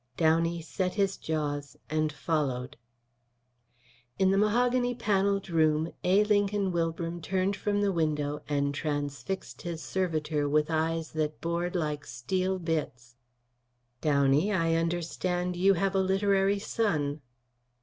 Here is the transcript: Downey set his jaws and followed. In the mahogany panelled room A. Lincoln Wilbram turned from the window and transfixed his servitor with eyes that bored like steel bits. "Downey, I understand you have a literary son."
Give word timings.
Downey 0.17 0.63
set 0.63 0.95
his 0.95 1.15
jaws 1.15 1.77
and 1.87 2.11
followed. 2.11 2.75
In 4.17 4.31
the 4.31 4.37
mahogany 4.39 4.95
panelled 4.95 5.47
room 5.51 5.91
A. 6.03 6.23
Lincoln 6.23 6.71
Wilbram 6.71 7.21
turned 7.21 7.55
from 7.55 7.81
the 7.81 7.91
window 7.91 8.41
and 8.49 8.73
transfixed 8.73 9.61
his 9.61 9.83
servitor 9.83 10.49
with 10.49 10.71
eyes 10.71 11.11
that 11.11 11.39
bored 11.39 11.75
like 11.75 12.03
steel 12.07 12.57
bits. 12.57 13.15
"Downey, 14.01 14.51
I 14.51 14.73
understand 14.73 15.55
you 15.55 15.75
have 15.75 15.93
a 15.93 15.99
literary 15.99 16.57
son." 16.57 17.21